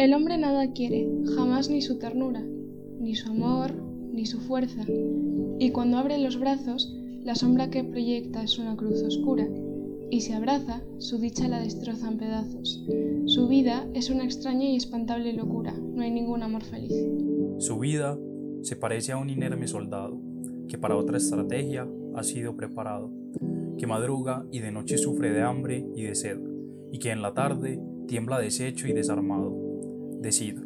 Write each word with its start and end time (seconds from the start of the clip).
El 0.00 0.14
hombre 0.14 0.38
nada 0.38 0.72
quiere, 0.72 1.06
jamás 1.36 1.68
ni 1.68 1.82
su 1.82 1.98
ternura, 1.98 2.42
ni 2.98 3.14
su 3.14 3.32
amor, 3.32 3.74
ni 4.10 4.24
su 4.24 4.40
fuerza, 4.40 4.82
y 5.58 5.72
cuando 5.72 5.98
abre 5.98 6.16
los 6.16 6.40
brazos, 6.40 6.96
la 7.22 7.34
sombra 7.34 7.68
que 7.68 7.84
proyecta 7.84 8.42
es 8.42 8.58
una 8.58 8.78
cruz 8.78 9.02
oscura, 9.02 9.46
y 10.08 10.22
se 10.22 10.32
abraza, 10.32 10.80
su 10.96 11.18
dicha 11.18 11.48
la 11.48 11.60
destroza 11.60 12.08
en 12.08 12.16
pedazos. 12.16 12.82
Su 13.26 13.46
vida 13.46 13.86
es 13.92 14.08
una 14.08 14.24
extraña 14.24 14.64
y 14.64 14.76
espantable 14.76 15.34
locura, 15.34 15.74
no 15.74 16.00
hay 16.00 16.10
ningún 16.10 16.42
amor 16.42 16.62
feliz. 16.62 16.94
Su 17.58 17.78
vida 17.78 18.18
se 18.62 18.76
parece 18.76 19.12
a 19.12 19.18
un 19.18 19.28
inerme 19.28 19.68
soldado, 19.68 20.18
que 20.66 20.78
para 20.78 20.96
otra 20.96 21.18
estrategia 21.18 21.86
ha 22.14 22.22
sido 22.22 22.56
preparado, 22.56 23.12
que 23.76 23.86
madruga 23.86 24.46
y 24.50 24.60
de 24.60 24.72
noche 24.72 24.96
sufre 24.96 25.30
de 25.30 25.42
hambre 25.42 25.86
y 25.94 26.04
de 26.04 26.14
sed, 26.14 26.38
y 26.90 26.98
que 27.00 27.10
en 27.10 27.20
la 27.20 27.34
tarde 27.34 27.82
tiembla 28.06 28.38
deshecho 28.38 28.88
y 28.88 28.94
desarmado. 28.94 29.69
Decid, 30.20 30.58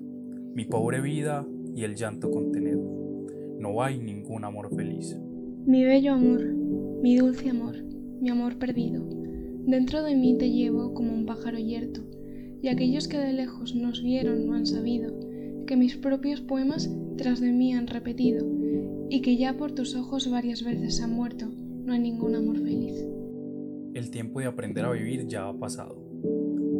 mi 0.54 0.64
pobre 0.64 1.00
vida 1.00 1.46
y 1.76 1.84
el 1.84 1.94
llanto 1.94 2.28
contened, 2.28 2.80
no 3.60 3.84
hay 3.84 3.98
ningún 3.98 4.44
amor 4.44 4.74
feliz. 4.74 5.16
Mi 5.64 5.84
bello 5.84 6.14
amor, 6.14 6.42
mi 6.44 7.16
dulce 7.16 7.50
amor, 7.50 7.76
mi 8.20 8.30
amor 8.30 8.58
perdido, 8.58 9.08
dentro 9.64 10.02
de 10.02 10.16
mí 10.16 10.36
te 10.36 10.50
llevo 10.50 10.92
como 10.92 11.14
un 11.14 11.24
pájaro 11.24 11.58
yerto, 11.58 12.00
y 12.62 12.66
aquellos 12.66 13.06
que 13.06 13.16
de 13.16 13.32
lejos 13.32 13.76
nos 13.76 14.02
vieron 14.02 14.44
no 14.44 14.54
han 14.54 14.66
sabido 14.66 15.14
que 15.66 15.76
mis 15.76 15.96
propios 15.96 16.40
poemas 16.40 16.90
tras 17.16 17.40
de 17.40 17.52
mí 17.52 17.74
han 17.74 17.86
repetido, 17.86 18.44
y 19.08 19.22
que 19.22 19.36
ya 19.36 19.56
por 19.56 19.70
tus 19.70 19.94
ojos 19.94 20.28
varias 20.28 20.64
veces 20.64 21.00
han 21.00 21.12
muerto, 21.12 21.48
no 21.48 21.92
hay 21.92 22.00
ningún 22.00 22.34
amor 22.34 22.58
feliz. 22.58 23.06
El 23.94 24.10
tiempo 24.10 24.40
de 24.40 24.46
aprender 24.46 24.84
a 24.84 24.90
vivir 24.90 25.28
ya 25.28 25.46
ha 25.46 25.56
pasado. 25.56 26.02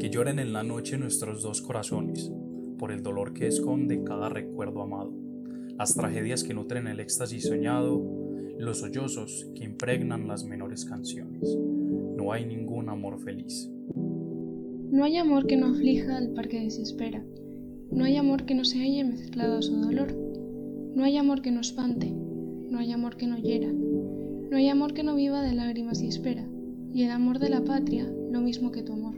Que 0.00 0.11
lloren 0.11 0.41
en 0.41 0.53
la 0.53 0.64
noche 0.64 0.98
nuestros 0.98 1.41
dos 1.42 1.62
corazones, 1.62 2.33
por 2.78 2.92
el 2.92 3.03
dolor 3.03 3.33
que 3.33 3.47
esconde 3.47 4.03
cada 4.05 4.28
recuerdo 4.28 4.83
amado, 4.83 5.12
las 5.78 5.94
tragedias 5.94 6.44
que 6.44 6.55
nutren 6.55 6.86
el 6.86 7.00
éxtasis 7.00 7.44
soñado, 7.44 8.03
los 8.58 8.78
sollozos 8.78 9.50
que 9.55 9.64
impregnan 9.64 10.28
las 10.28 10.44
menores 10.44 10.84
canciones. 10.84 11.56
No 12.16 12.33
hay 12.33 12.47
ningún 12.47 12.89
amor 12.89 13.19
feliz. 13.19 13.70
No 14.91 15.05
hay 15.05 15.16
amor 15.16 15.47
que 15.47 15.56
no 15.56 15.66
aflija 15.66 16.16
al 16.16 16.31
par 16.34 16.48
que 16.48 16.61
desespera. 16.61 17.25
No 17.91 18.05
hay 18.05 18.16
amor 18.16 18.44
que 18.44 18.55
no 18.55 18.64
se 18.64 18.78
halle 18.78 19.05
mezclado 19.05 19.59
a 19.59 19.62
su 19.62 19.75
dolor. 19.77 20.12
No 20.94 21.03
hay 21.03 21.16
amor 21.16 21.42
que 21.42 21.50
no 21.50 21.61
espante, 21.61 22.09
no 22.11 22.78
hay 22.78 22.92
amor 22.92 23.16
que 23.16 23.27
no 23.27 23.36
hiera, 23.36 23.72
no 23.72 24.56
hay 24.56 24.69
amor 24.69 24.94
que 24.94 25.03
no 25.03 25.16
viva 25.16 25.42
de 25.42 25.53
lágrimas 25.53 26.00
y 26.00 26.06
espera, 26.06 26.47
y 26.92 27.03
el 27.03 27.11
amor 27.11 27.41
de 27.41 27.50
la 27.50 27.64
patria 27.64 28.09
lo 28.31 28.41
mismo 28.41 28.70
que 28.70 28.83
tu 28.83 28.92
amor. 28.92 29.16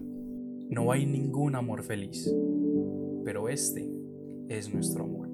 No 0.71 0.91
hay 0.91 1.05
ningún 1.05 1.55
amor 1.55 1.83
feliz, 1.83 2.35
este 3.57 3.91
es 4.51 4.73
nuestro 4.75 5.05
amor. 5.05 5.26